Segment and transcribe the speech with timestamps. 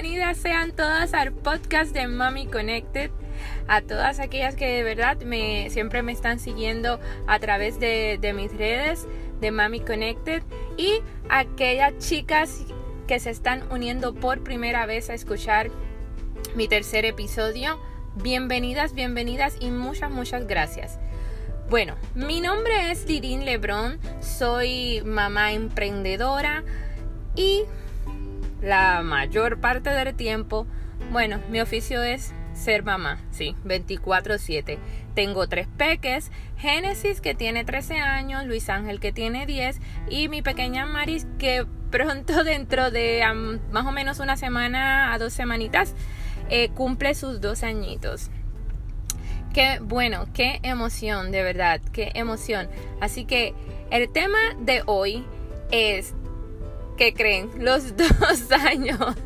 [0.00, 3.10] bienvenidas sean todas al podcast de Mami Connected.
[3.66, 8.56] A todas aquellas que de verdad me, siempre me están siguiendo a través de, mis
[8.56, 9.08] redes
[9.40, 10.44] de Mami Connected
[10.76, 12.60] y aquellas chicas
[13.08, 15.68] que se están uniendo por primera vez a escuchar
[16.54, 17.80] mi tercer episodio.
[18.14, 21.00] Bienvenidas, bienvenidas y muchas, muchas gracias.
[21.70, 26.62] Bueno, mi nombre es Lirín Lebrón, soy mamá emprendedora
[27.34, 27.64] y
[28.62, 30.66] la mayor parte del tiempo,
[31.12, 34.78] bueno, mi oficio es ser mamá, sí, 24/7.
[35.14, 40.42] Tengo tres peques, Génesis que tiene 13 años, Luis Ángel que tiene 10 y mi
[40.42, 43.22] pequeña Maris que pronto dentro de
[43.70, 45.94] más o menos una semana a dos semanitas
[46.50, 48.30] eh, cumple sus dos añitos.
[49.54, 52.68] Qué bueno, qué emoción, de verdad, qué emoción.
[53.00, 53.54] Así que
[53.90, 55.24] el tema de hoy
[55.70, 56.14] es,
[56.98, 57.50] ¿qué creen?
[57.64, 59.16] Los dos años.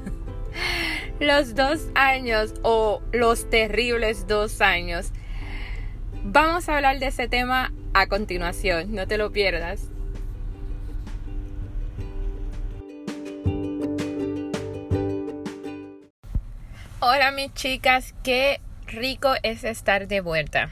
[1.19, 5.11] Los dos años o los terribles dos años.
[6.23, 9.89] Vamos a hablar de ese tema a continuación, no te lo pierdas.
[17.01, 20.71] Hola mis chicas, qué rico es estar de vuelta.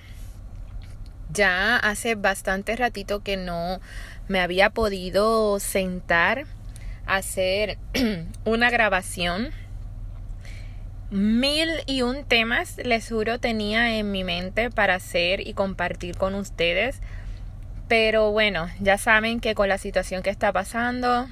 [1.33, 3.81] Ya hace bastante ratito que no
[4.29, 6.47] me había podido sentar
[7.17, 7.79] hacer
[8.45, 9.51] una grabación.
[11.11, 16.35] Mil y un temas, les juro, tenía en mi mente para hacer y compartir con
[16.35, 17.01] ustedes.
[17.89, 21.27] Pero bueno, ya saben que con la situación que está pasando,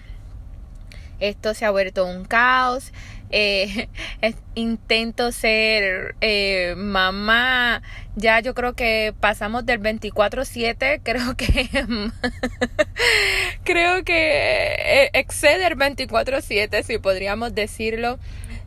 [1.20, 2.92] esto se ha vuelto un caos
[3.30, 3.88] eh,
[4.54, 7.82] intento ser eh, mamá.
[8.16, 11.68] Ya yo creo que pasamos del 24/7, creo que
[13.64, 18.18] creo que eh, excede el 24/7, si podríamos decirlo.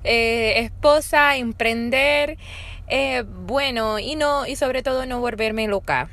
[0.03, 2.37] esposa, emprender,
[3.45, 6.09] bueno, y no, y sobre todo no volverme loca.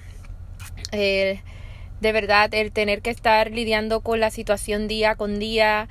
[0.93, 5.89] de verdad, el tener que estar lidiando con la situación día con día,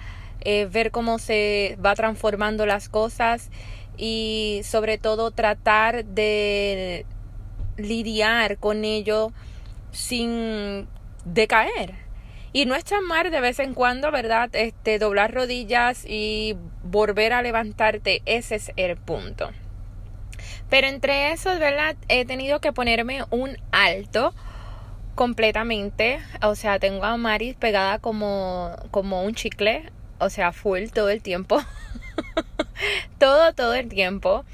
[0.50, 3.50] eh, ver cómo se va transformando las cosas
[3.98, 7.06] y sobre todo tratar de
[7.76, 9.34] lidiar con ello
[9.92, 10.88] sin
[11.26, 11.96] decaer.
[12.54, 14.50] Y no es mal de vez en cuando, ¿verdad?
[14.54, 19.50] Este, doblar rodillas y volver a levantarte, ese es el punto.
[20.70, 21.98] Pero entre esos, ¿verdad?
[22.08, 24.34] He tenido que ponerme un alto
[25.14, 26.20] completamente.
[26.42, 31.22] O sea, tengo a Maris pegada como, como un chicle o sea, full todo el
[31.22, 31.62] tiempo.
[33.20, 34.46] todo, todo el tiempo.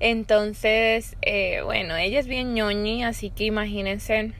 [0.00, 4.32] Entonces, eh, bueno, ella es bien ñoñi, así que imagínense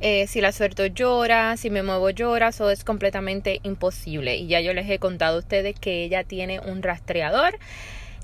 [0.00, 4.36] eh, si la suelto llora, si me muevo llora, eso es completamente imposible.
[4.36, 7.58] Y ya yo les he contado a ustedes que ella tiene un rastreador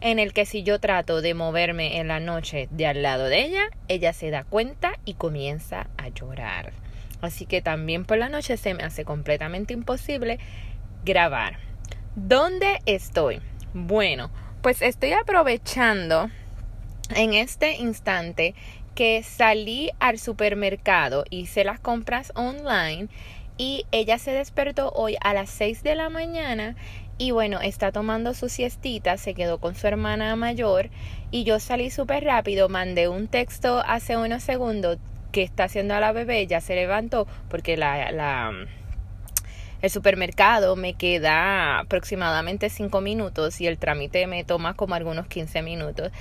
[0.02, 3.44] en el que si yo trato de moverme en la noche de al lado de
[3.44, 6.72] ella, ella se da cuenta y comienza a llorar.
[7.22, 10.38] Así que también por la noche se me hace completamente imposible
[11.04, 11.58] grabar.
[12.14, 13.40] ¿Dónde estoy?
[13.74, 14.30] Bueno,
[14.62, 16.30] pues estoy aprovechando
[17.14, 18.54] en este instante
[18.94, 23.08] que salí al supermercado, hice las compras online
[23.56, 26.76] y ella se despertó hoy a las 6 de la mañana
[27.18, 30.90] y bueno, está tomando su siestita, se quedó con su hermana mayor
[31.30, 34.98] y yo salí súper rápido, mandé un texto hace unos segundos
[35.30, 38.52] que está haciendo a la bebé, ya se levantó porque la, la
[39.82, 45.62] el supermercado me queda aproximadamente 5 minutos y el trámite me toma como algunos 15
[45.62, 46.12] minutos.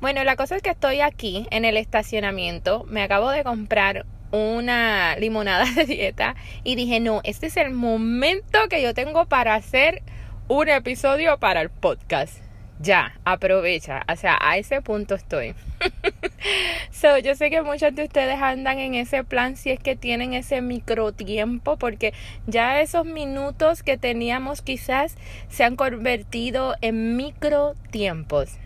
[0.00, 5.16] Bueno, la cosa es que estoy aquí en el estacionamiento, me acabo de comprar una
[5.16, 10.02] limonada de dieta y dije, no, este es el momento que yo tengo para hacer
[10.46, 12.47] un episodio para el podcast
[12.80, 14.04] ya, aprovecha.
[14.10, 15.54] O sea, a ese punto estoy.
[16.90, 20.32] so, yo sé que muchos de ustedes andan en ese plan si es que tienen
[20.32, 22.14] ese micro tiempo, porque
[22.46, 25.16] ya esos minutos que teníamos quizás
[25.48, 28.58] se han convertido en micro tiempos.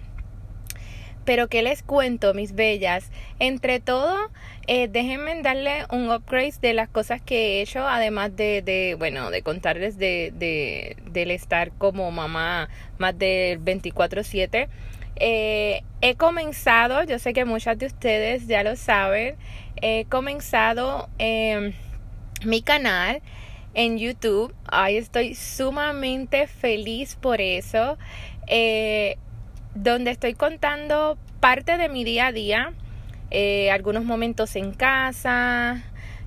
[1.25, 3.11] Pero ¿qué les cuento, mis bellas?
[3.39, 4.17] Entre todo,
[4.67, 9.31] eh, déjenme darle un upgrade de las cosas que he hecho, además de, de bueno,
[9.31, 12.69] de contarles de, de, del estar como mamá
[13.03, 14.69] más del 24/7.
[15.17, 19.35] Eh, he comenzado, yo sé que muchas de ustedes ya lo saben,
[19.77, 21.75] he comenzado em,
[22.45, 23.21] mi canal
[23.75, 24.55] en YouTube.
[24.67, 27.99] Ay, estoy sumamente feliz por eso.
[28.47, 29.17] Eh,
[29.75, 32.73] donde estoy contando parte de mi día a día,
[33.31, 35.83] eh, algunos momentos en casa,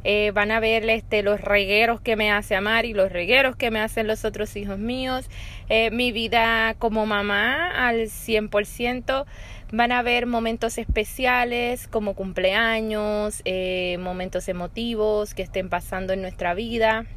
[0.07, 3.71] Eh, van a ver este, los regueros que me hace Amar y los regueros que
[3.71, 5.25] me hacen los otros hijos míos.
[5.67, 9.25] Eh, mi vida como mamá al 100%.
[9.71, 16.53] Van a ver momentos especiales como cumpleaños, eh, momentos emotivos que estén pasando en nuestra
[16.53, 17.07] vida.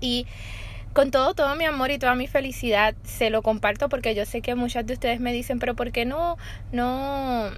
[0.00, 0.26] Y
[0.92, 4.42] con todo, todo mi amor y toda mi felicidad se lo comparto porque yo sé
[4.42, 6.36] que muchas de ustedes me dicen, pero ¿por qué no,
[6.72, 7.50] no,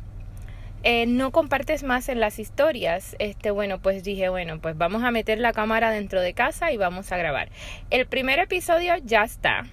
[0.87, 3.17] eh, no compartes más en las historias?
[3.19, 6.77] Este, bueno, pues dije, bueno, pues vamos a meter la cámara dentro de casa y
[6.77, 7.49] vamos a grabar.
[7.89, 9.65] El primer episodio ya está.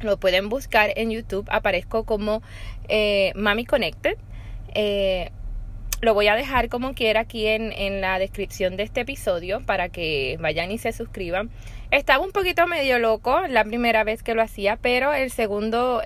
[0.00, 1.46] Lo pueden buscar en YouTube.
[1.50, 2.42] Aparezco como
[2.88, 4.16] eh, Mami Connected.
[4.74, 5.30] Eh,
[6.00, 9.90] lo voy a dejar como quiera aquí en, en, la descripción de este episodio para
[9.90, 11.50] que vayan y se suscriban.
[11.90, 16.00] Estaba un poquito medio loco la primera vez que lo hacía, pero el segundo...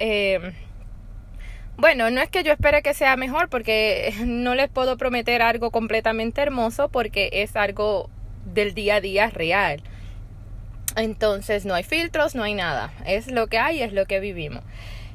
[1.78, 5.70] bueno, no es que yo espere que sea mejor porque no les puedo prometer algo
[5.70, 8.10] completamente hermoso porque es algo
[8.44, 9.82] del día a día real.
[10.96, 12.92] Entonces no hay filtros, no hay nada.
[13.04, 14.62] Es lo que hay, es lo que vivimos.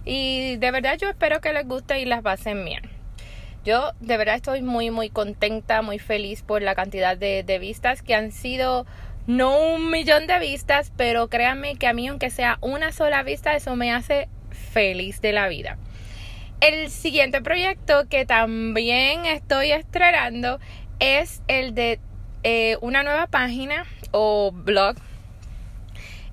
[0.06, 2.84] Y de verdad yo espero que les guste y las pasen bien.
[3.66, 8.02] Yo de verdad estoy muy, muy contenta, muy feliz por la cantidad de, de vistas
[8.02, 8.86] que han sido
[9.28, 13.56] no un millón de vistas, pero créanme que a mí aunque sea una sola vista,
[13.56, 15.78] eso me hace feliz de la vida.
[16.62, 20.60] El siguiente proyecto que también estoy estrenando
[21.00, 22.00] es el de
[22.44, 24.96] eh, una nueva página o blog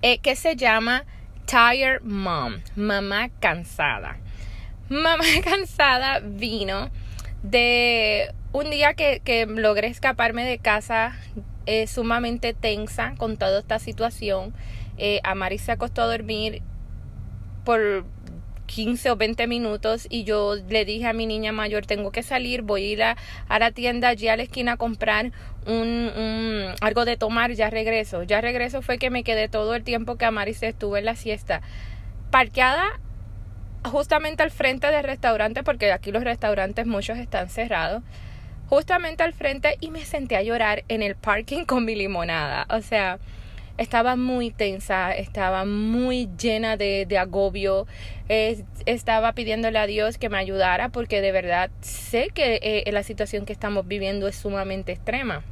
[0.02, 1.04] eh, que se llama
[1.46, 4.18] Tired Mom, mamá cansada.
[4.90, 6.90] Mamá cansada vino
[7.42, 11.16] de un día que, logré escaparme de casa
[11.64, 14.52] eh, sumamente tensa con toda esta situación.
[14.98, 16.60] Eh, Amari se acostó a dormir
[17.64, 18.04] por
[18.68, 22.62] 15 o 20 minutos y yo le dije a mi niña mayor tengo que salir,
[22.62, 23.16] voy a ir a,
[23.58, 25.32] la tienda allí a la esquina a comprar
[25.66, 28.22] un, algo de tomar, ya regreso.
[28.22, 31.16] Ya regreso fue que me quedé todo el tiempo que Amari se estuvo en la
[31.16, 31.62] siesta.
[32.30, 33.00] Parqueada
[33.84, 38.02] justamente al frente del restaurante, porque aquí los restaurantes muchos están cerrados,
[38.68, 42.66] justamente al frente y me senté a llorar en el parking con mi limonada.
[42.70, 43.18] O sea,
[43.78, 47.86] estaba muy tensa, estaba muy llena de, agobio,
[48.28, 53.46] estaba pidiéndole a Dios que me ayudara porque de verdad sé que eh, la situación
[53.46, 55.42] que estamos viviendo es sumamente extrema.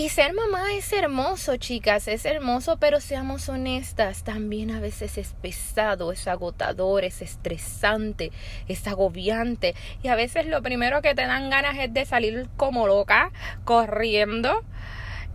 [0.00, 5.34] Y ser mamá es hermoso, chicas, es hermoso, pero seamos honestas, también a veces es
[5.42, 8.30] pesado, es agotador, es estresante,
[8.68, 9.74] es agobiante.
[10.04, 13.32] Y a veces lo primero que te dan ganas es de salir como loca,
[13.64, 14.62] corriendo.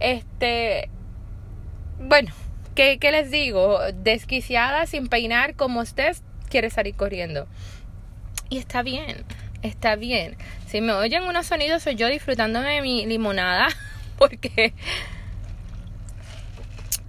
[0.03, 0.89] Este,
[1.97, 2.33] bueno,
[2.75, 3.79] ¿qué, qué les digo?
[3.93, 6.17] Desquiciada, sin peinar, como usted
[6.49, 7.47] quiere salir corriendo.
[8.49, 9.23] Y está bien,
[9.61, 10.35] está bien.
[10.67, 13.69] Si me oyen unos sonidos, soy yo disfrutándome de mi limonada.
[14.17, 14.73] porque...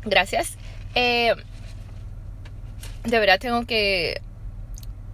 [0.04, 0.56] Gracias.
[0.94, 1.34] Eh,
[3.02, 4.22] de verdad tengo que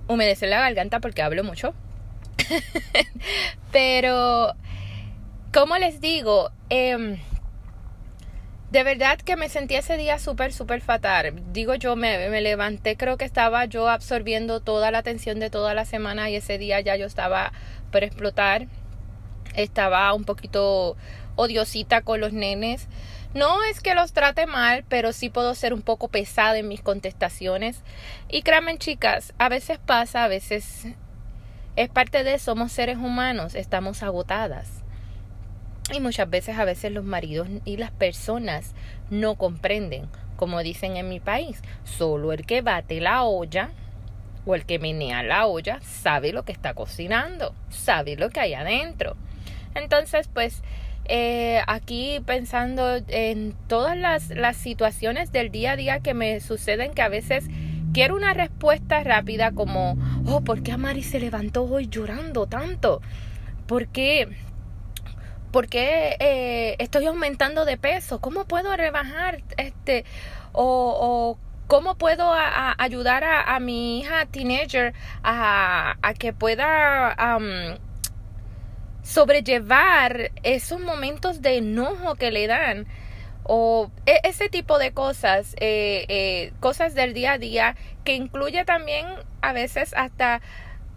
[0.07, 1.73] humedecer la garganta porque hablo mucho.
[3.73, 4.55] Pero,
[5.51, 7.17] como les digo, em,
[8.71, 11.35] de verdad que me sentí ese día súper, súper fatal.
[11.53, 15.75] Digo yo, me, me, levanté, creo que estaba yo absorbiendo toda la atención de toda
[15.75, 17.53] la semana y ese día ya yo estaba
[17.91, 18.69] por explotar.
[19.55, 20.97] Estaba un poquito
[21.35, 22.87] odiosita con los nenes.
[23.35, 26.81] No es que los trate mal, pero sí puedo ser un poco pesada en mis
[26.81, 27.83] contestaciones.
[28.29, 30.87] Y créanme, chicas, a veces pasa, a veces
[31.75, 34.80] es parte de somos seres humanos, estamos agotadas.
[35.93, 38.75] Y muchas veces, a veces los maridos y las personas
[39.11, 43.71] no comprenden, como dicen en mi país, solo el que bate la olla
[44.47, 48.55] o el que menea la olla sabe lo que está cocinando, sabe lo que hay
[48.55, 49.17] adentro.
[49.75, 50.63] Entonces, pues
[51.07, 56.93] eh, aquí pensando en todas las, las situaciones del día a día que me suceden
[56.93, 57.49] que a veces
[57.93, 63.01] quiero una respuesta rápida como, oh, ¿por qué Amari se levantó hoy llorando tanto?
[63.67, 64.29] ¿Por qué?
[65.53, 68.21] ¿Por qué eh, estoy aumentando de peso?
[68.21, 70.05] ¿Cómo puedo rebajar este?
[70.53, 72.33] O, cómo puedo
[72.79, 74.93] ayudar a, mi hija teenager
[75.23, 77.17] a, a que pueda
[79.03, 82.87] sobrellevar esos momentos de enojo que le dan
[83.45, 88.65] o e, ese tipo de cosas, eh, eh, cosas del día a día que incluye
[88.65, 89.07] también
[89.43, 90.41] a veces hasta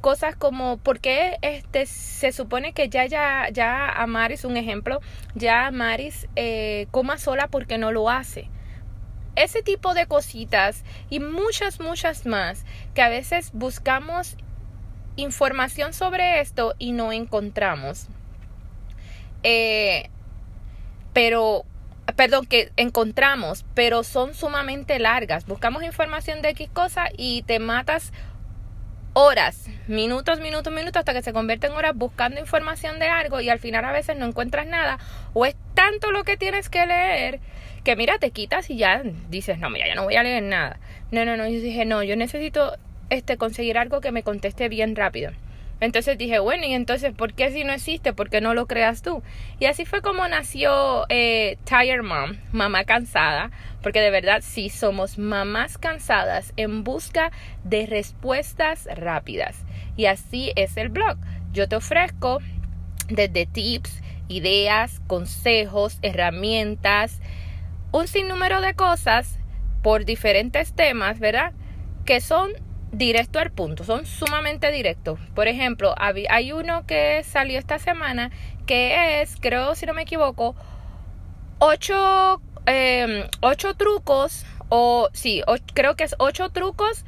[0.04, 5.00] cosas como por qué este se supone que ya ya ya Amaris un ejemplo
[5.34, 8.50] ya Amaris eh, coma sola porque no lo hace
[9.38, 14.36] ese tipo de cositas y muchas muchas más que a veces buscamos
[15.16, 18.08] información sobre esto y no encontramos.
[19.44, 20.10] Eh,
[21.14, 21.66] pero
[22.18, 25.46] perdón, que encontramos, pero son sumamente largas.
[25.46, 28.12] Buscamos información de X cosa y te matas
[29.14, 33.50] horas, minutos, minutos, minutos, hasta que se convierte en horas buscando información de algo y
[33.50, 34.98] al final a veces no encuentras nada
[35.34, 37.40] o es tanto lo que tienes que leer
[37.84, 40.80] que mira, te quitas y ya dices, no, mira, ya no voy a leer nada.
[41.12, 42.78] No, no, no, yo dije, no, yo necesito
[43.10, 45.32] este conseguir algo que me conteste bien rápido.
[45.84, 48.14] Entonces dije, bueno, y entonces, ¿por qué si no existe?
[48.14, 49.22] ¿Por qué no lo creas tú?
[49.60, 55.18] Y así fue como nació eh, Tired Mom, mamá cansada, porque de verdad sí somos
[55.18, 57.32] mamás cansadas en busca
[57.66, 59.58] de respuestas rápidas.
[59.98, 61.18] Y así es el blog.
[61.52, 62.40] Yo te ofrezco
[63.10, 67.20] desde tips, ideas, consejos, herramientas,
[67.92, 69.38] un sinnúmero de cosas
[69.82, 71.52] por diferentes temas, ¿verdad?
[72.06, 72.54] Que son
[72.94, 75.20] directo al punto, son sumamente directos.
[75.36, 78.32] Por ejemplo, hay uno que salió esta semana
[78.66, 80.56] que es, creo si no me equivoco,
[81.60, 87.04] ocho, em, ocho trucos, o sí, creo que es ocho trucos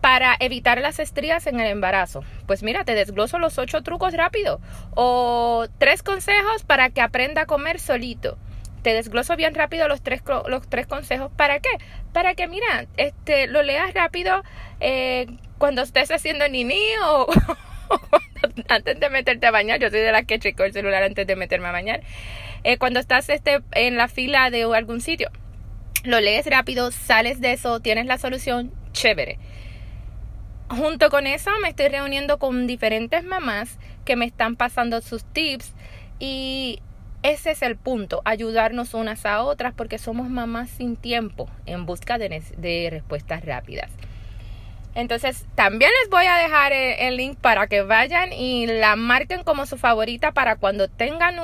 [0.00, 2.22] para evitar las estrías en el embarazo.
[2.46, 4.60] Pues mira, te desgloso los ocho trucos rápido.
[4.94, 8.38] O tres consejos para que aprenda a comer solito
[8.86, 11.32] te desgloso bien rápido los tres, los tres consejos.
[11.36, 11.70] ¿Para qué?
[12.12, 14.44] Para que, mira, este, lo leas rápido
[14.78, 15.26] eh,
[15.58, 17.26] cuando estés haciendo nini o,
[18.68, 19.80] antes de meterte a bañar.
[19.80, 22.02] Yo soy de las que checo el celular antes de meterme a bañar.
[22.62, 25.32] Eh, cuando estás este, en la fila de algún sitio.
[26.04, 29.40] Lo lees rápido, sales de eso, tienes la solución, chévere.
[30.68, 35.74] Junto con eso me estoy reuniendo con diferentes mamás que me están pasando sus tips
[36.20, 36.78] y
[37.22, 42.18] ese es el punto, ayudarnos unas a otras porque somos mamás sin tiempo en busca
[42.18, 43.90] de, respuestas rápidas.
[44.94, 49.66] Entonces, también les voy a dejar el, link para que vayan y la marquen como
[49.66, 51.36] su favorita para cuando tengan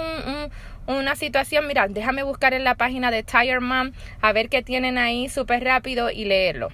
[0.87, 1.67] una situación.
[1.67, 5.65] Mira, déjame buscar en la página de Tire Mom a ver qué tienen ahí súper
[5.65, 6.71] rápido y leerlo.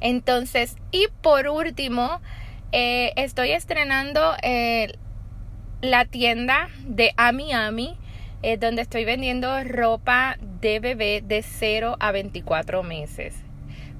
[0.00, 2.22] Entonces, y por último,
[2.72, 4.98] eh, estoy estrenando el
[5.80, 7.96] la tienda de Ami Ami,
[8.42, 13.34] eh, donde estoy vendiendo ropa de bebé de 0 a 24 meses.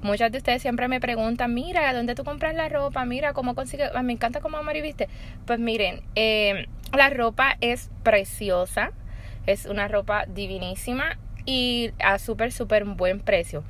[0.03, 3.05] Muchas de ustedes siempre me preguntan, mira, ¿dónde tú compras la ropa?
[3.05, 3.91] Mira, ¿cómo consigues?
[3.93, 5.07] Ah, me encanta cómo Mari viste.
[5.45, 8.91] Pues miren, eh, la ropa es preciosa,
[9.45, 13.63] es una ropa divinísima y a súper, súper buen precio.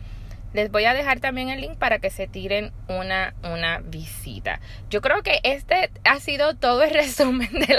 [0.54, 4.60] Les voy a dejar también el link para que se tiren una, una visita.
[4.90, 7.78] Yo creo que este ha sido todo el resumen de,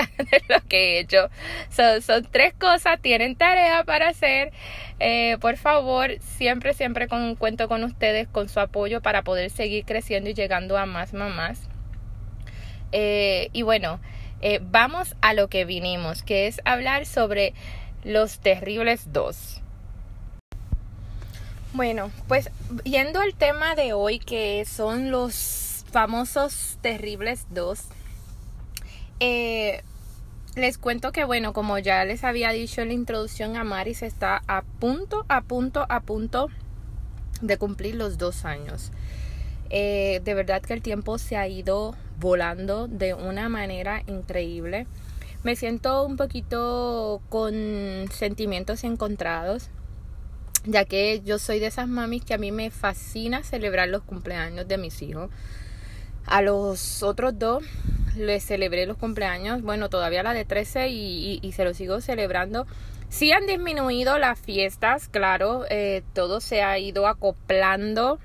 [0.48, 1.28] lo que he hecho.
[1.70, 4.52] son tres cosas, tienen tarea para hacer.
[5.00, 9.84] Eh, por favor, siempre, siempre con, cuento con ustedes, con su apoyo para poder seguir
[9.84, 11.68] creciendo y llegando a más mamás.
[12.92, 14.00] Eh, y bueno,
[14.40, 17.54] eh, vamos a lo que vinimos, que es hablar sobre
[18.04, 19.61] los terribles dos.
[21.74, 22.50] Bueno, pues
[22.84, 27.84] yendo al tema de hoy que son los famosos terribles dos,
[29.20, 29.82] eh,
[30.54, 34.60] les cuento que bueno, como ya les había dicho en la introducción, Amaris está a
[34.80, 36.48] punto, a punto, a punto
[37.40, 38.92] de cumplir los dos años.
[39.70, 44.86] Eh, de verdad que el tiempo se ha ido volando de una manera increíble.
[45.42, 47.54] Me siento un poquito con
[48.12, 49.70] sentimientos encontrados
[50.64, 54.68] ya que yo soy de esas mamis que a mí me fascina celebrar los cumpleaños
[54.68, 55.30] de mis hijos.
[56.26, 57.64] A los otros dos
[58.16, 62.66] les celebré los cumpleaños, bueno, todavía la de 13 y, se lo sigo celebrando.
[63.08, 68.18] Sí han disminuido las fiestas, claro, eh, todo se ha ido acoplando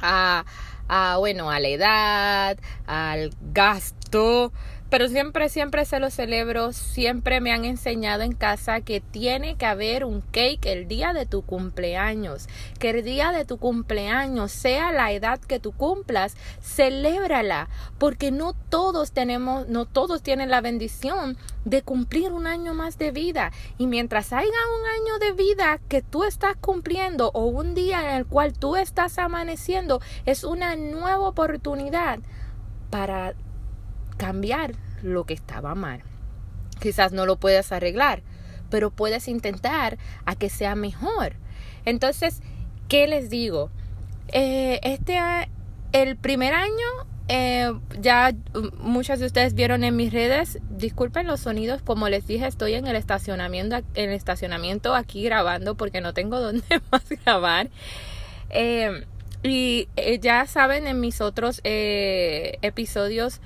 [0.00, 0.44] a,
[0.88, 4.52] a, bueno, a la edad, al gasto,
[4.92, 9.64] pero siempre, siempre se lo celebro, siempre me han enseñado en casa que tiene que
[9.64, 12.46] haber un cake el día de tu cumpleaños,
[12.78, 18.52] que el día de tu cumpleaños, sea la edad que tú cumplas, celébrala, porque no
[18.52, 23.50] todos tenemos, no todos tienen la bendición de cumplir un año más de vida.
[23.78, 28.16] Y mientras haya un año de vida que tú estás cumpliendo o un día en
[28.16, 32.18] el cual tú estás amaneciendo, es una nueva oportunidad
[32.90, 33.32] para
[34.22, 36.00] cambiar lo que estaba mal.
[36.80, 38.22] Quizás no lo puedas arreglar,
[38.70, 41.32] pero puedes intentar a que sea mejor.
[41.84, 42.40] Entonces,
[42.86, 43.70] ¿qué les digo?
[44.28, 45.18] Eh, este,
[45.90, 46.86] el primer año,
[47.26, 48.32] eh, ya
[48.78, 52.86] muchas de ustedes vieron en mis redes, disculpen los sonidos, como les dije, estoy en
[52.86, 56.62] el estacionamiento, en el estacionamiento aquí grabando porque no tengo dónde
[56.92, 57.70] más grabar.
[58.50, 59.04] Eh,
[59.42, 59.88] y
[60.20, 63.40] ya saben en mis otros episodios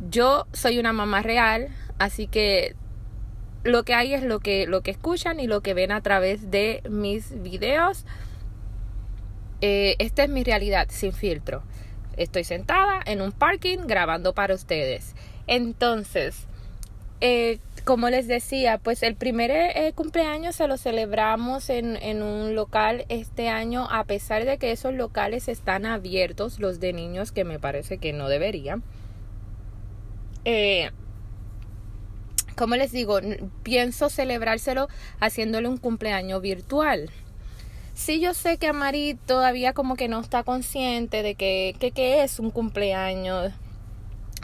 [0.00, 2.74] yo soy una mamá real, así que
[3.64, 6.50] lo que hay es lo que, lo que escuchan y lo que ven a través
[6.50, 8.04] de mis videos.
[9.60, 11.62] Eh, esta es mi realidad sin filtro.
[12.16, 15.14] Estoy sentada en un parking grabando para ustedes.
[15.46, 16.46] Entonces,
[17.20, 22.54] eh, como les decía, pues el primer eh, cumpleaños se lo celebramos en, en, un
[22.54, 27.44] local este año, a pesar de que esos locales están abiertos, los de niños, que
[27.44, 28.84] me parece que no deberían.
[30.44, 30.90] Eh,
[32.56, 33.20] como les digo,
[33.62, 34.88] pienso celebrárselo
[35.20, 37.10] haciéndole un cumpleaños virtual.
[37.94, 42.50] Sí, yo sé que Mari todavía como que no está consciente de que, es un
[42.50, 43.52] cumpleaños.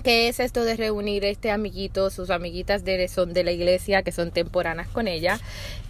[0.02, 4.12] ¿Qué es esto de reunir este amiguito, sus amiguitas de, son de la iglesia que
[4.12, 5.38] son temporanas con ella?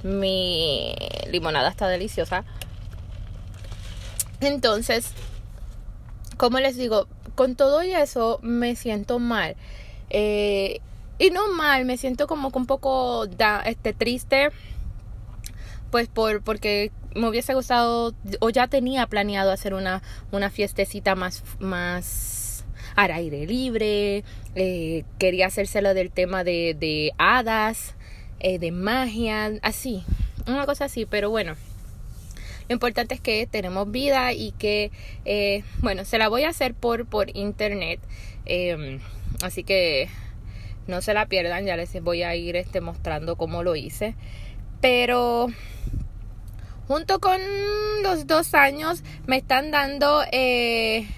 [0.02, 0.94] Mi
[1.30, 2.44] limonada está deliciosa.
[4.40, 5.10] Entonces,
[6.36, 9.56] como les digo, con todo eso me siento mal.
[10.10, 10.80] Eh,
[11.18, 13.26] y no mal, me siento como que un poco
[13.64, 14.48] este, triste,
[15.90, 21.44] pues por, porque me hubiese gustado o ya tenía planeado hacer una, una fiestecita más,
[21.60, 22.64] más
[22.96, 27.94] al aire libre, eh, quería hacérselo del tema de, de hadas,
[28.40, 30.04] eh, de magia, así,
[30.46, 31.54] una cosa así, pero bueno.
[32.68, 34.90] Lo importante es que tenemos vida y que,
[35.26, 38.00] eh, bueno, se la voy a hacer por, por internet.
[38.46, 39.00] Em,
[39.42, 40.08] así que
[40.86, 44.14] no se la pierdan, ya les voy a ir este, mostrando cómo lo hice.
[44.80, 45.48] Pero
[46.86, 47.40] junto con
[48.02, 51.08] los dos años me están dando, eh,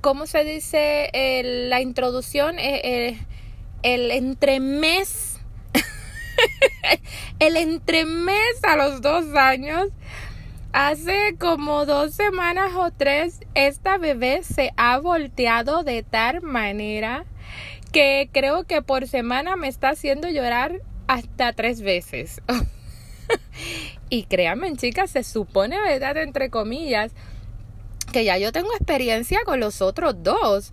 [0.00, 1.10] ¿cómo se dice?
[1.68, 3.18] la introducción, eh, eh,
[3.82, 5.40] el entremés,
[7.40, 9.88] el entremés a los dos años.
[10.72, 17.24] Hace como dos semanas o tres, esta bebé se ha volteado de tal manera
[17.94, 22.42] que creo que por semana me está haciendo llorar hasta tres veces.
[24.10, 26.16] y créanme, chicas, se supone, ¿verdad?
[26.16, 27.12] Entre comillas,
[28.12, 30.72] que ya yo tengo experiencia con los otros dos.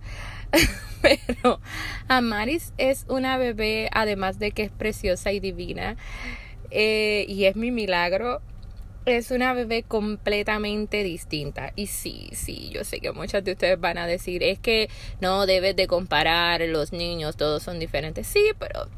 [1.00, 1.60] Pero
[2.08, 5.96] Amaris es una bebé, además de que es preciosa y divina.
[6.72, 8.42] Eh, y es mi milagro
[9.06, 11.72] es una bebé completamente distinta.
[11.76, 14.88] Y sí, sí, yo sé que muchas de ustedes van a decir, es que
[15.20, 18.26] no debes de comparar los niños, todos son diferentes.
[18.26, 18.88] Sí, pero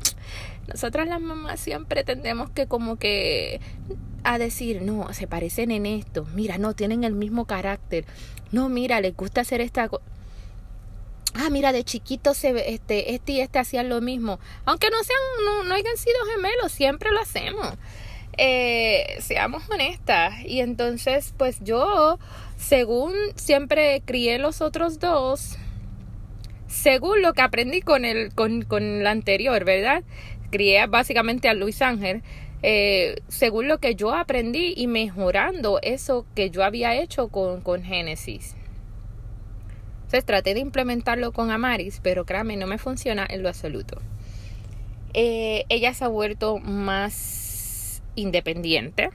[0.69, 3.61] nosotras las mamás siempre tendemos que como que
[4.25, 8.07] a decir, no, se parecen en esto, mira, no, tienen el mismo carácter,
[8.53, 10.05] no, mira, les gusta hacer esta cosa.
[11.35, 14.39] Ah, mira, de chiquito se este, este y este hacían lo mismo.
[14.65, 17.75] Aunque no sean, no, no hayan sido gemelos, siempre lo hacemos
[18.39, 20.35] eh, seamos honestas.
[20.45, 22.19] Y entonces, pues yo,
[22.57, 25.59] según siempre crié los otros dos,
[26.67, 30.03] según lo que aprendí con el, con, con la anterior, ¿verdad?
[30.51, 32.23] Crié básicamente a Luis Ángel.
[32.67, 37.83] Eh, según lo que yo aprendí y mejorando eso que yo había hecho con, con
[37.83, 38.57] Génesis.
[40.05, 44.01] Entonces traté de implementarlo con Amaris, pero créanme, no me funciona en lo absoluto.
[45.13, 47.44] Eh, ella se ha vuelto más
[48.15, 49.11] independiente,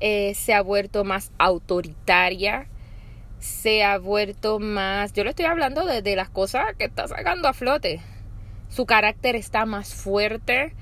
[0.00, 2.66] eh, se ha vuelto más autoritaria,
[3.38, 7.52] se ha vuelto más, yo le estoy hablando de, las cosas que está sacando a
[7.52, 8.00] flote,
[8.68, 10.74] su carácter está más fuerte,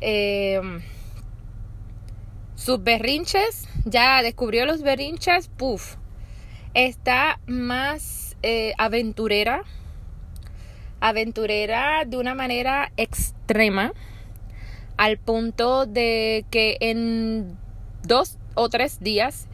[0.00, 0.60] eh,
[2.56, 5.96] sus berrinches, ya descubrió los berrinches, puff,
[6.74, 9.62] está más eh, aventurera,
[11.00, 13.92] aventurera de una manera extrema
[14.98, 17.56] al punto de que en
[18.02, 19.46] dos o tres días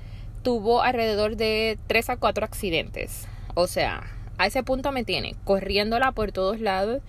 [0.42, 3.28] tuvo alrededor de tres a cuatro accidentes.
[3.54, 4.02] O sea,
[4.38, 7.02] a ese punto me tiene corriéndola por todos lados.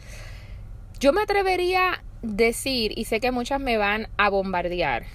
[0.99, 5.05] Yo me atrevería a decir, y sé que muchas me van a bombardear,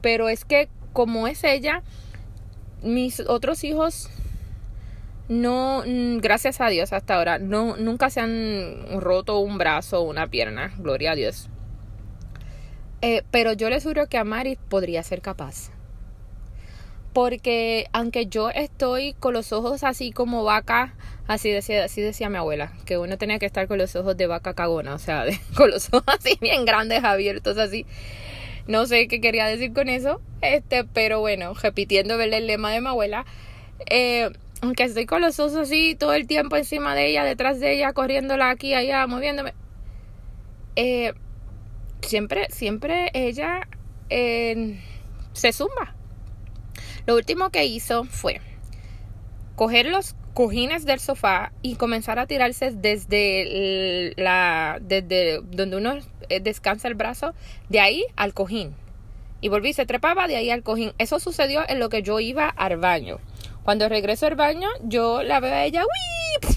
[0.00, 1.82] pero es que como es ella,
[2.82, 4.10] mis otros hijos
[5.28, 5.82] no,
[6.18, 10.72] gracias a Dios hasta ahora, no, nunca se han roto un brazo o una pierna,
[10.78, 11.48] gloria a Dios.
[13.02, 15.70] Eh, pero yo les juro que a Mari podría ser capaz.
[17.12, 20.94] Porque aunque yo estoy con los ojos así como vaca,
[21.26, 24.26] así decía, así decía mi abuela, que uno tenía que estar con los ojos de
[24.28, 25.24] vaca cagona, o sea,
[25.56, 27.84] con los ojos así bien grandes, abiertos, así.
[28.68, 32.86] No sé qué quería decir con eso, este, pero bueno, repitiendo el lema de mi
[32.86, 33.26] abuela,
[33.90, 37.72] eh, aunque estoy con los ojos así todo el tiempo encima de ella, detrás de
[37.74, 39.54] ella, corriéndola aquí, allá, moviéndome,
[40.76, 41.12] eh,
[42.02, 43.68] siempre, siempre ella
[44.08, 45.94] se zumba.
[47.06, 48.40] Lo último que hizo fue
[49.56, 56.40] coger los cojines del sofá y comenzar a tirarse desde la desde donde uno eh,
[56.40, 57.34] descansa el brazo
[57.68, 58.74] de ahí al cojín
[59.40, 62.48] y volví se trepaba de ahí al cojín eso sucedió en lo que yo iba
[62.48, 63.18] al baño
[63.62, 66.56] cuando regreso al baño yo la veo a ella ¡Wii!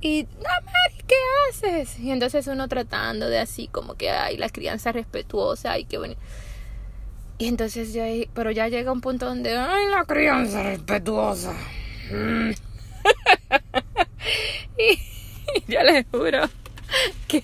[0.00, 1.16] y Mari ¿qué
[1.50, 1.98] haces?
[1.98, 6.20] y entonces uno tratando de así como que ay la crianza respetuosa ay qué bonito
[7.38, 11.54] y entonces ya, pero ya llega un punto donde, ay, la crianza respetuosa.
[12.10, 12.50] Mm.
[14.78, 14.98] y,
[15.68, 16.50] yo les juro
[17.28, 17.42] que,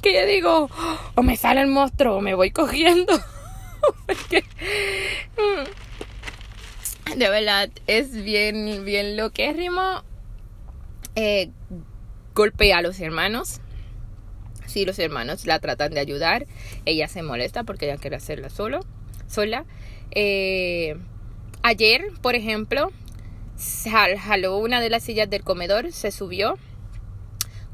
[0.00, 0.70] que yo digo,
[1.16, 3.12] o me sale el monstruo o me voy cogiendo.
[7.06, 10.02] Mm, de verdad, es bien, bien lo que es Rimo.
[11.16, 11.50] Eh,
[12.34, 13.60] golpea a los hermanos
[14.66, 16.46] si los hermanos la tratan de ayudar,
[16.84, 18.80] ella se molesta porque ella quiere hacerla solo,
[19.28, 19.64] sola.
[20.10, 20.96] Eh,
[21.62, 22.90] ayer, por ejemplo,
[24.18, 26.58] jaló una de las sillas del comedor, se subió,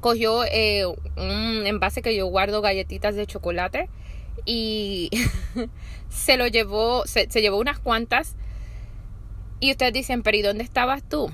[0.01, 3.88] cogió eh, un envase que yo guardo galletitas de chocolate
[4.44, 5.11] y
[6.11, 8.37] se lo llevó, se, se llevó unas cuantas.
[9.59, 11.31] Y ustedes dicen, pero ¿y dónde estabas tú?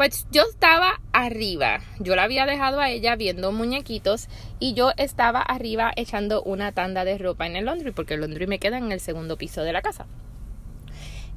[0.00, 5.42] Pues yo estaba arriba, yo la había dejado a ella viendo muñequitos y yo estaba
[5.42, 8.92] arriba echando una tanda de ropa en el laundry porque el laundry me queda en
[8.92, 10.06] el segundo piso de la casa.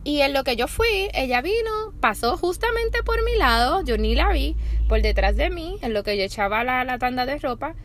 [0.06, 4.16] Y en lo que yo fui, ella vino, pasó justamente por mi lado, yo ni
[4.16, 4.56] la vi,
[4.88, 7.76] por detrás de mí, en lo que yo echaba la, la tanda de ropa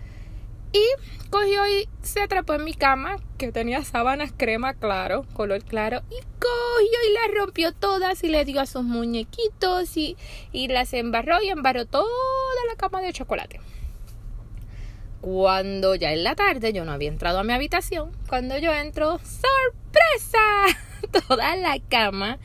[0.72, 0.84] y
[1.30, 6.20] cogió y se atrapó en mi cama, que tenía sábanas crema claro, color claro, y
[6.38, 10.16] cogió y las rompió todas y le dio a sus muñequitos y,
[10.52, 12.06] y las embarró y embarró toda
[12.68, 13.60] la cama de chocolate.
[15.20, 19.18] Cuando ya en la tarde yo no había entrado a mi habitación, cuando yo entro,
[19.18, 20.38] ¡sorpresa!
[21.28, 22.38] Toda la cama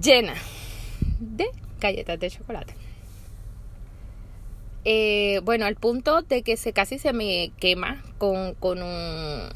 [0.00, 0.34] llena
[1.20, 1.46] de
[1.80, 2.85] galletas de chocolate.
[4.88, 9.48] Eh, bueno, al punto de que se casi se me quema con, con un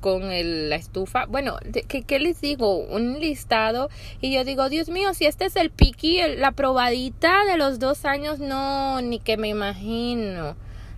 [0.00, 1.26] con la estufa.
[1.26, 2.78] Bueno, ¿qué, les digo?
[2.78, 3.90] Un listado.
[4.20, 8.04] Y yo digo, Dios mío, si este es el piqui, la probadita de los dos
[8.04, 10.56] años, no, ni que me imagino.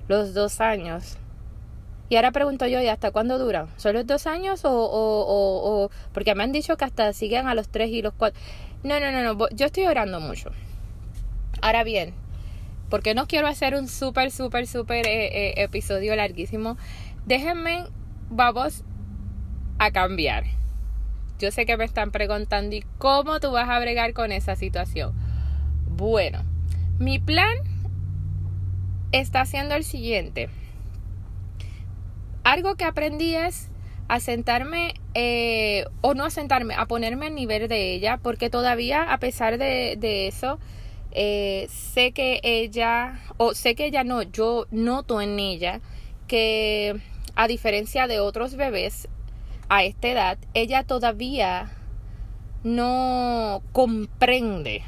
[0.08, 1.18] Los dos años.
[2.08, 3.68] Y ahora pregunto yo, ¿y hasta cuándo dura?
[3.76, 7.48] ¿Son los dos años o, o, o, o, Porque me han dicho que hasta siguen
[7.48, 8.40] a los tres y los cuatro.
[8.82, 9.48] No, no, no, no.
[9.50, 10.50] Yo estoy orando mucho.
[11.60, 12.14] Ahora bien,
[12.90, 16.76] porque no quiero hacer un súper, súper, súper eh, eh, episodio larguísimo.
[17.26, 17.84] Déjenme,
[18.30, 18.84] vamos
[19.78, 20.44] a cambiar.
[21.38, 25.12] Yo sé que me están preguntando, ¿y cómo tú vas a bregar con esa situación?
[25.88, 26.42] Bueno,
[26.98, 27.56] mi plan
[29.12, 30.48] está siendo el siguiente.
[32.44, 33.70] Algo que aprendí es
[34.06, 39.12] a sentarme eh, o no a sentarme, a ponerme al nivel de ella, porque todavía
[39.12, 40.58] a pesar de, de eso,
[41.14, 45.80] eh, sé que ella, o sé que ella no, yo noto en ella
[46.26, 47.00] que
[47.36, 49.08] a diferencia de otros bebés
[49.68, 51.70] a esta edad, ella todavía
[52.64, 54.82] no comprende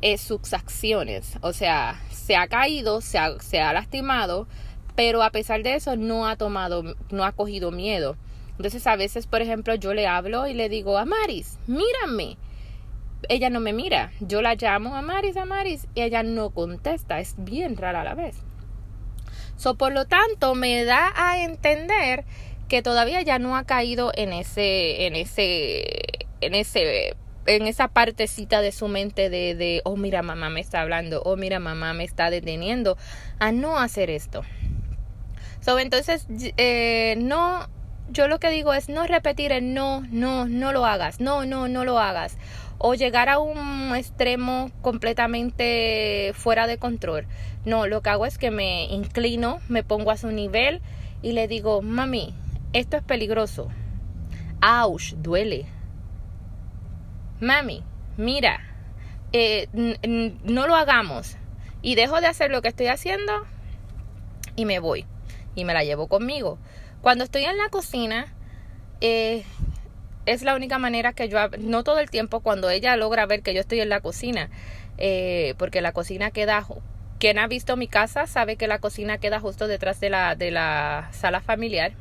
[0.00, 1.38] eh, sus acciones.
[1.42, 4.48] O sea, se ha caído, se ha, se ha lastimado,
[4.96, 8.16] pero a pesar de eso no ha tomado, no ha cogido miedo.
[8.56, 12.36] Entonces a veces, por ejemplo, yo le hablo y le digo, Amaris, mírame
[13.28, 14.12] ella no me mira.
[14.20, 17.20] Yo la llamo a Maris, a Maris, y ella no contesta.
[17.20, 18.36] Es bien rara a la vez.
[19.56, 22.24] So, por lo tanto, me da a entender
[22.68, 25.84] que todavía ya no ha caído en ese, en ese,
[26.40, 30.80] en ese, en esa partecita de su mente de, de oh mira mamá me está
[30.80, 32.96] hablando, oh mira mamá me está deteniendo
[33.38, 34.42] a no hacer esto.
[35.60, 37.68] So, entonces, eh, no,
[38.14, 41.68] yo lo que digo es no repetir el no, no, no lo hagas, no, no,
[41.68, 42.38] no lo hagas
[42.78, 47.26] o llegar a un extremo completamente fuera de control.
[47.64, 50.80] No, lo que hago es que me inclino, me pongo a su nivel
[51.22, 52.34] y le digo, mami,
[52.72, 53.68] esto es peligroso.
[54.62, 55.66] Ouch, duele.
[57.40, 57.82] Mami,
[58.16, 58.60] mira,
[59.32, 59.68] eh,
[60.44, 61.36] no lo hagamos.
[61.82, 63.32] Y dejo de hacer lo que estoy haciendo
[64.56, 65.04] y me voy.
[65.54, 66.58] Y me la llevo conmigo.
[67.04, 68.32] Cuando estoy en la cocina,
[69.02, 69.44] eh,
[70.24, 73.52] es la única manera que yo, no todo el tiempo, cuando ella logra ver que
[73.52, 74.48] yo estoy en la cocina,
[74.96, 76.66] eh, porque la cocina queda,
[77.18, 80.50] quien ha visto mi casa sabe que la cocina queda justo detrás de la, de
[80.50, 81.92] la sala familiar.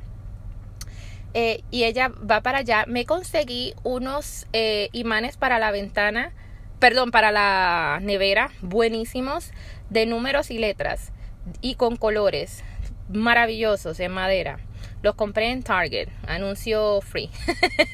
[1.33, 2.85] Eh, y ella va para allá.
[2.87, 6.31] Me conseguí unos eh, imanes para la ventana,
[6.79, 9.51] perdón, para la nevera, buenísimos,
[9.89, 11.11] de números y letras,
[11.59, 12.63] y con colores
[13.09, 14.59] maravillosos en madera.
[15.03, 17.29] Los compré en Target, anuncio free.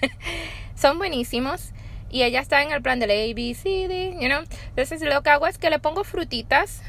[0.75, 1.73] Son buenísimos.
[2.11, 4.43] y ella está en el plan del A, B, C, D, you know.
[4.69, 6.81] Entonces lo que hago es que le pongo frutitas,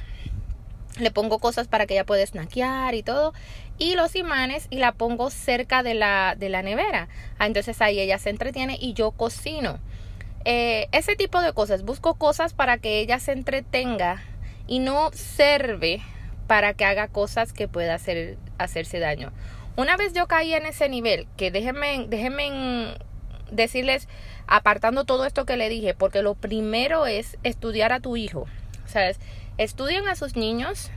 [0.98, 3.32] le pongo cosas para que ella pueda snackear y todo,
[3.78, 7.08] y los imanes y la pongo cerca de la, de la nevera.
[7.38, 9.78] Ah, entonces ahí ella se entretiene y yo cocino.
[10.44, 14.22] Eh, ese tipo de cosas, busco cosas para que ella se entretenga
[14.66, 16.02] y no sirve
[16.46, 19.32] para que haga cosas que pueda hacer, hacerse daño.
[19.80, 22.98] Una vez yo caí en ese nivel, que déjenme, déjenme
[23.50, 24.08] decirles,
[24.46, 28.44] apartando todo esto que le dije, porque lo primero es estudiar a tu hijo.
[28.84, 29.18] ¿Sabes?
[29.56, 30.90] Estudien a sus niños,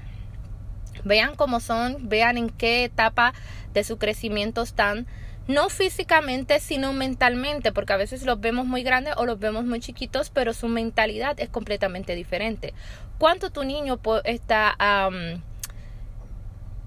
[1.06, 3.34] vean cómo son, vean en qué etapa
[3.74, 5.08] de su crecimiento están,
[5.48, 9.80] no físicamente, sino mentalmente, porque a veces los vemos muy grandes o los vemos muy
[9.80, 12.74] chiquitos, pero su mentalidad es completamente diferente.
[13.18, 14.76] ¿Cuánto tu niño está,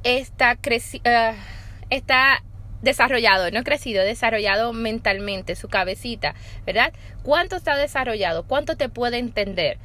[0.02, 1.56] está, uh,
[1.90, 2.42] está
[2.82, 6.92] desarrollado, no crecido, desarrollado mentalmente, su cabecita, ¿verdad?
[7.22, 8.44] ¿Cuánto está desarrollado?
[8.44, 9.78] ¿Cuánto te puede entender?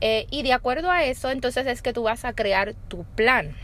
[0.00, 3.56] Eh, y de acuerdo a eso, entonces es que tú vas a crear tu plan.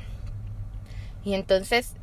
[1.24, 1.94] Y entonces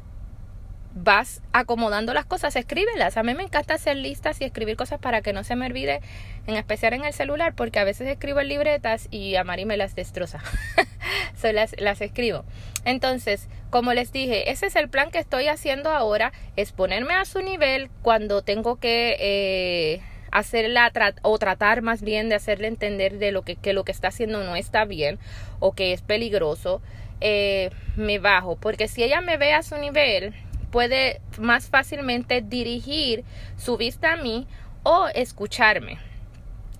[1.03, 3.17] vas acomodando las cosas, escríbelas.
[3.17, 6.01] A mí me encanta hacer listas y escribir cosas para que no se me olvide,
[6.47, 9.77] en especial en el celular, porque a veces escribo en libretas y a Mari me
[9.77, 10.39] las destroza.
[11.43, 12.43] las, las escribo.
[12.85, 17.25] Entonces, como les dije, ese es el plan que estoy haciendo ahora, es ponerme a
[17.25, 19.15] su nivel cuando tengo que...
[19.19, 23.93] Eh, hacerla o tratar más bien de hacerle entender de lo que, que, lo que
[23.93, 25.19] está haciendo no está bien
[25.59, 26.81] o que es peligroso,
[27.21, 28.55] eh, me bajo.
[28.55, 30.33] Porque si ella me ve a su nivel,
[30.71, 33.23] puede más fácilmente dirigir
[33.57, 34.47] su vista a mí
[34.83, 35.99] o escucharme.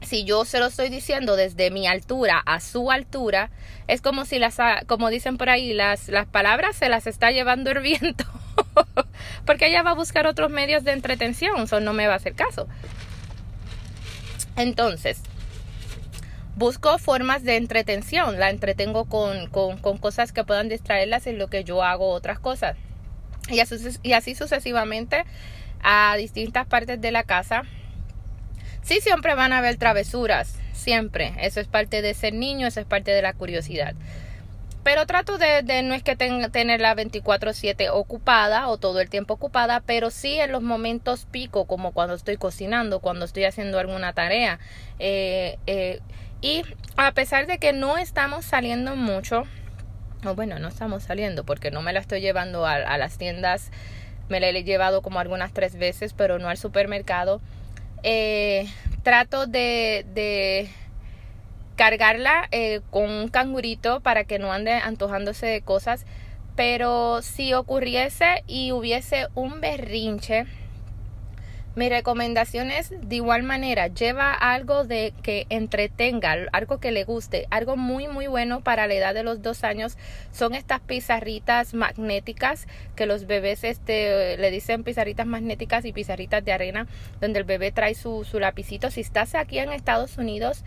[0.01, 3.49] Si yo se lo estoy diciendo desde mi altura a su altura,
[3.87, 7.71] es como si las, como dicen por ahí, las, las palabras se las está llevando
[7.71, 8.25] el viento.
[9.45, 12.35] Porque ella va a buscar otros medios de entretención, eso no me va a hacer
[12.35, 12.67] caso.
[14.55, 15.21] Entonces,
[16.55, 21.47] busco formas de entretención, la entretengo con, con, con cosas que puedan distraerlas en lo
[21.47, 22.77] que yo hago otras cosas
[23.49, 25.25] y así, y así sucesivamente
[25.81, 27.63] a distintas partes de la casa.
[28.81, 31.33] Sí, siempre van a haber travesuras, siempre.
[31.41, 33.95] Eso es parte de ser niño, eso es parte de la curiosidad.
[34.87, 39.81] Pero trato de, no es que tenga, tenerla 24/7 ocupada o todo el tiempo ocupada,
[39.85, 44.59] pero sí en los momentos pico, como cuando estoy cocinando, cuando estoy haciendo alguna tarea.
[44.99, 45.99] Eh, eh,
[46.39, 46.63] y
[46.95, 49.43] a pesar de que no estamos saliendo mucho,
[50.35, 53.71] bueno, no estamos saliendo porque no me la estoy llevando a, las tiendas.
[54.29, 57.41] Me la he llevado como algunas tres veces, pero no al supermercado.
[58.03, 58.67] Eh,
[59.03, 60.69] trato de, de
[61.75, 66.05] cargarla eh, con un cangurito para que no ande antojándose de cosas.
[66.55, 70.45] Pero si ocurriese y hubiese un berrinche,
[71.77, 77.45] mi recomendación es de igual manera, lleva algo de que entretenga, algo que le guste,
[77.51, 79.95] algo muy muy bueno para la edad de los dos años
[80.31, 86.51] son estas pizarritas magnéticas que los bebés este, le dicen pizarritas magnéticas y pizarritas de
[86.51, 86.87] arena,
[87.21, 88.89] donde el bebé trae su, su lapicito.
[88.89, 90.63] Si estás aquí en Estados Unidos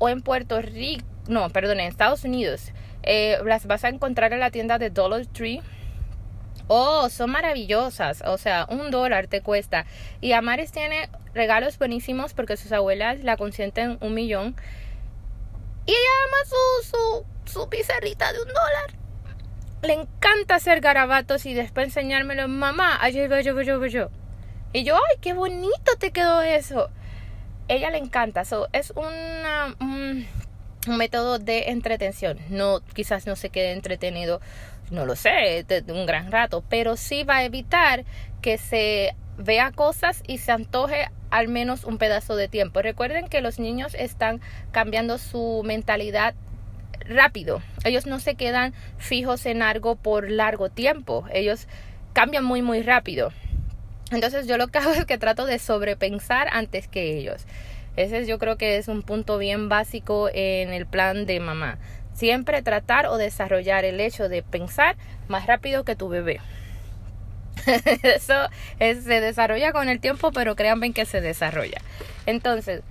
[0.00, 2.72] o en Puerto Rico, no, perdón, en Estados Unidos,
[3.04, 5.62] eh, las vas a encontrar en la tienda de Dollar Tree
[6.68, 8.22] Oh, son maravillosas.
[8.26, 9.86] O sea, un dólar te cuesta.
[10.20, 14.54] Y Amaris tiene regalos buenísimos porque sus abuelas la consienten un millón.
[15.86, 18.98] Y ella ama su, su, su pizarrita de un dólar.
[19.82, 22.46] Le encanta hacer garabatos y después enseñármelo.
[22.48, 24.10] Mamá, ayer yo, yo, yo, yo.
[24.74, 26.90] Y yo, ay, qué bonito te quedó eso.
[27.68, 28.44] Ella le encanta.
[28.44, 30.26] So, es una, un,
[30.86, 32.38] un método de entretención.
[32.50, 34.42] No, quizás no se quede entretenido
[34.90, 38.04] no lo sé, de un gran rato, pero sí va a evitar
[38.40, 42.82] que se vea cosas y se antoje al menos un pedazo de tiempo.
[42.82, 44.40] Recuerden que los niños están
[44.72, 46.34] cambiando su mentalidad
[47.08, 47.62] rápido.
[47.84, 51.24] Ellos no se quedan fijos en algo por largo tiempo.
[51.32, 51.68] Ellos
[52.12, 53.32] cambian muy muy rápido.
[54.10, 57.46] Entonces yo lo que hago es que trato de sobrepensar antes que ellos.
[57.96, 61.78] Ese yo creo que es un punto bien básico en el plan de mamá.
[62.18, 64.96] Siempre tratar o desarrollar el hecho de pensar
[65.28, 66.40] más rápido que tu bebé.
[68.02, 71.80] Eso se desarrolla con el tiempo, pero créanme que se desarrolla.
[72.26, 72.82] Entonces,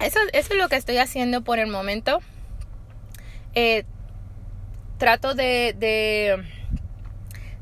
[0.00, 2.20] eso, es lo que estoy haciendo por el momento.
[3.54, 3.84] Eh,
[4.98, 6.44] trato de, de,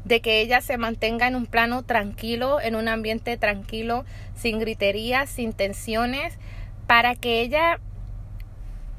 [0.04, 4.04] de, que ella se mantenga en un plano tranquilo, en un ambiente tranquilo,
[4.34, 6.34] sin griterías, sin tensiones,
[6.88, 7.78] para que ella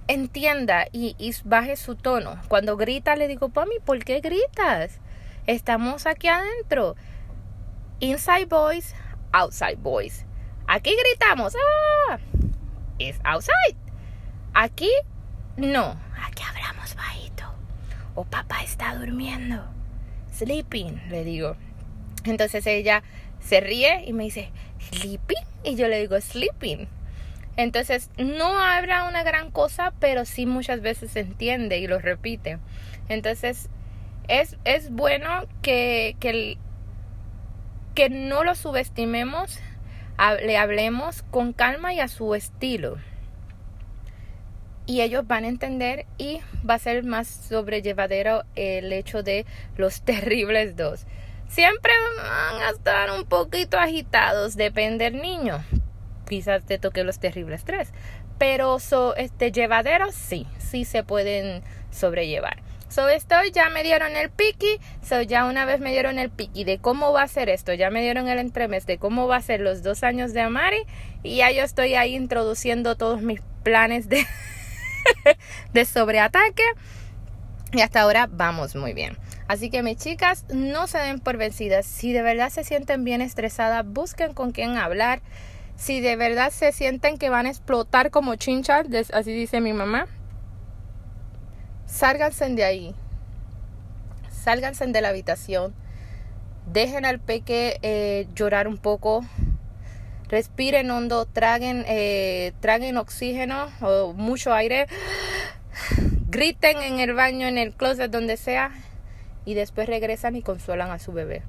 [0.07, 2.39] entienda y, baje su tono.
[2.47, 4.99] Cuando grita le digo, Pami, ¿por qué gritas?
[5.47, 6.95] Estamos aquí adentro.
[7.99, 8.93] Inside boys,
[9.31, 10.25] outside boys.
[10.67, 11.55] Aquí gritamos,
[12.09, 12.17] ah,
[12.99, 13.77] es outside.
[14.53, 14.89] Aquí
[15.57, 17.43] no, aquí hablamos bajito.
[18.15, 19.63] O papá está durmiendo.
[20.33, 21.55] Sleeping, le digo.
[22.25, 23.03] Entonces ella
[23.39, 25.45] se ríe y me dice, ¿sleeping?
[25.63, 26.87] Y yo le digo, sleeping.
[27.57, 32.59] Entonces, no habrá una gran cosa, pero sí muchas veces se entiende y lo repite.
[33.07, 33.69] Entonces,
[34.27, 36.57] es, es bueno que, que,
[37.93, 39.59] que no lo subestimemos,
[40.43, 42.97] le hablemos con calma y a su estilo.
[44.85, 49.45] Y ellos van a entender y va a ser más sobrellevadero el hecho de
[49.77, 51.05] los terribles dos.
[51.47, 55.63] Siempre van a estar un poquito agitados, depende del niño.
[56.27, 57.91] Quizás te toque los terribles tres.
[58.37, 62.57] Pero so, este, llevaderos sí, sí se pueden sobrellevar.
[62.89, 66.63] So, estoy, ya me dieron el piqui, so, ya una vez me dieron el piqui
[66.63, 69.41] de cómo va a ser esto, ya me dieron el entremés de cómo va a
[69.41, 70.83] ser los dos años de Amari
[71.23, 74.25] y ya yo estoy ahí introduciendo todos mis planes de,
[75.73, 76.63] de sobreataque
[77.73, 79.17] y hasta ahora vamos muy bien.
[79.47, 81.85] Así que mis chicas, no se den por vencidas.
[81.85, 85.21] Si de verdad se sienten bien estresadas, busquen con quién hablar.
[85.75, 90.07] Si de verdad se sienten que van a explotar como chinchas, así dice mi mamá,
[91.85, 92.95] sálganse de ahí.
[94.31, 95.73] Sálganse de la habitación.
[96.71, 99.25] Dejen al peque eh, llorar un poco.
[100.29, 104.87] Respiren hondo, traguen, eh, traguen oxígeno o mucho aire.
[106.29, 108.71] Griten en el baño, en el closet, donde sea.
[109.45, 111.43] Y después regresan y consuelan a su bebé.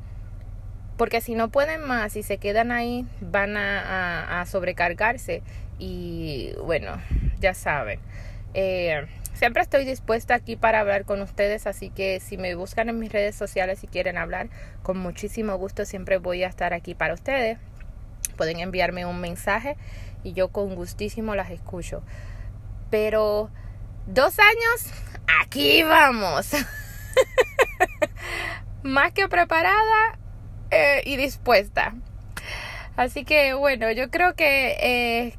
[0.96, 5.42] Porque si no pueden más y se quedan ahí, van a, sobrecargarse.
[5.78, 7.00] Y bueno,
[7.38, 8.00] ya saben.
[8.54, 12.98] Eh, siempre estoy dispuesta aquí para hablar con ustedes, así que si me buscan en
[12.98, 14.48] mis redes sociales y quieren hablar,
[14.82, 17.58] con muchísimo gusto siempre voy a estar aquí para ustedes.
[18.36, 19.76] Pueden enviarme un mensaje
[20.24, 22.02] y yo con gustísimo las escucho.
[22.90, 23.50] Pero
[24.06, 24.92] dos años,
[25.42, 26.52] aquí vamos.
[28.82, 30.18] Más que preparada
[30.70, 31.94] eh, y dispuesta.
[32.96, 35.34] Así que bueno, yo creo que eh,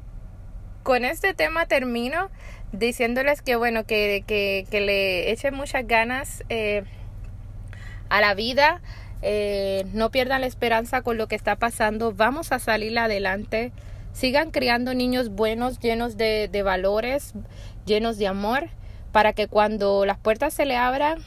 [0.82, 2.30] con este tema termino
[2.72, 6.84] diciéndoles que bueno, que, que, que le echen muchas ganas eh,
[8.08, 8.80] a la vida.
[9.92, 12.12] no pierdan la esperanza con lo que está pasando.
[12.12, 13.72] Vamos a salir adelante.
[14.12, 17.34] Sigan criando niños buenos, llenos de, de valores,
[17.84, 18.68] llenos de amor,
[19.12, 21.18] para que cuando las puertas se le abran,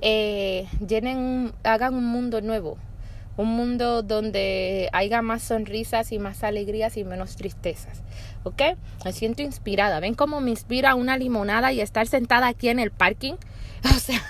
[0.00, 2.78] llenen, hagan un mundo nuevo
[3.36, 8.02] un mundo donde haya más sonrisas y más alegrías y menos tristezas.
[8.44, 8.62] ¿Ok?
[9.04, 10.00] Me siento inspirada.
[10.00, 13.34] ¿Ven cómo me inspira una limonada y estar sentada aquí en el parking?
[13.84, 14.20] O sea,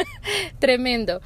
[0.58, 1.20] tremendo.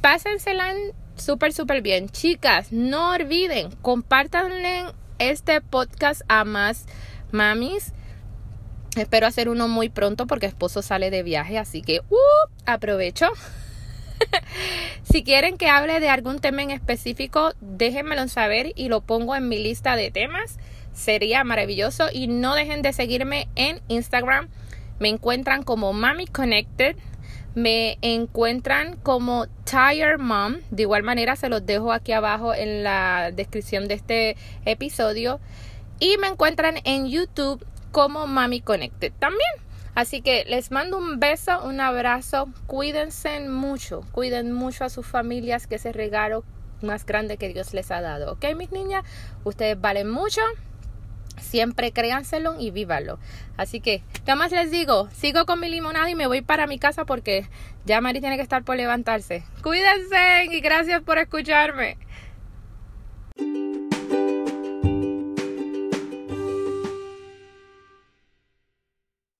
[0.00, 0.74] Pásensela
[1.16, 2.08] súper, súper bien.
[2.08, 4.84] Chicas, no olviden, compártanle
[5.18, 6.86] este podcast a más
[7.30, 7.92] mamis.
[8.96, 13.26] Espero hacer uno muy pronto porque esposo sale de viaje, así que uh, aprovecho.
[15.02, 19.48] si quieren que hable de algún tema en específico, déjenmelo saber y lo pongo en
[19.48, 20.58] mi lista de temas.
[20.94, 22.06] Sería maravilloso.
[22.12, 24.48] Y no dejen de seguirme en Instagram.
[24.98, 26.96] Me encuentran como Mami Connected.
[27.54, 30.56] Me encuentran como Tire Mom.
[30.70, 35.40] De igual manera se los dejo aquí abajo en la descripción de este episodio.
[36.00, 39.63] Y me encuentran en YouTube como Mami Connected también.
[39.94, 42.48] Así que les mando un beso, un abrazo.
[42.66, 46.44] Cuídense mucho, cuiden mucho a sus familias, que ese regalo
[46.82, 48.32] más grande que Dios les ha dado.
[48.32, 49.04] ¿Ok, mis niñas?
[49.44, 50.40] Ustedes valen mucho.
[51.40, 53.18] Siempre créanselo y vívanlo.
[53.56, 55.08] Así que, ¿qué más les digo?
[55.10, 57.48] Sigo con mi limonada y me voy para mi casa porque
[57.84, 59.44] ya Mari tiene que estar por levantarse.
[59.62, 61.98] Cuídense y gracias por escucharme.